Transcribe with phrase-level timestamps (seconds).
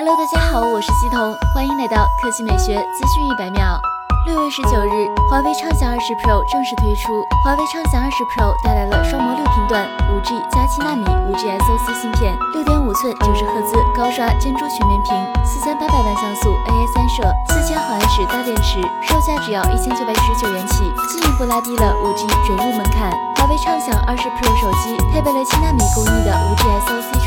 [0.00, 3.78] Hello，大家好，我是西彤，欢迎来到科技美学资讯一百秒。
[4.24, 7.20] 六月十九日，华为畅享二十 Pro 正式推出。
[7.44, 15.12] 华为畅享二十 Pro 带来了双模六频段、五 G 加七纳米五 G SoC 芯片，六点五寸九十赫兹高刷珍珠全面屏，
[15.44, 17.20] 四千八百万像素 AI 三摄，
[17.52, 20.80] 四千毫安时大电池，售价只要一千九百九十九元起，
[21.12, 23.12] 进一步拉低了五 G 准入门槛。
[23.36, 27.20] 华为畅享二十 Pro 手机配备了七纳米工艺的五 G SoC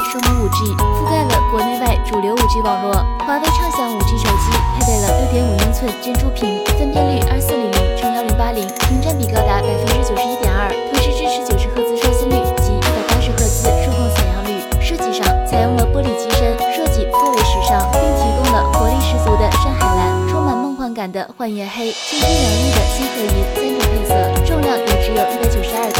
[0.00, 0.64] 双模五 G
[0.96, 3.04] 覆盖了国内外主流五 G 网络。
[3.26, 14.56] 华为畅享五 G 手机配备了6.5英寸珍珠屏，分辨率 2400×1080，屏占比高达百分之九十一点二，同时支持九十赫兹刷新率及一百八十赫兹数控采样率。
[14.80, 24.16] 设计上采用了玻璃机身，设计颇为时尚，并提供了活力十足的山海蓝、充满梦幻感的幻夜黑、清新洋溢的星河银三种配色，
[24.48, 25.93] 重量也只有一百九十二。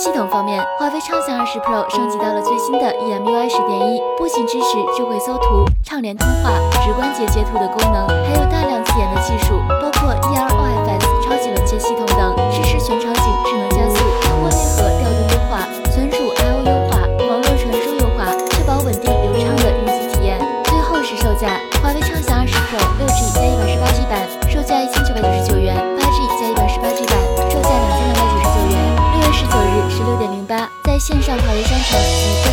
[0.00, 6.48] 系统方面，华为畅享二十 Pro 升级到了最新的 EMUI 十点一，不仅支持智慧搜图、畅联通话、
[6.80, 10.14] 直观截截图的功能，还有大量自研的技术，包括
[31.10, 32.49] 线上华为商城及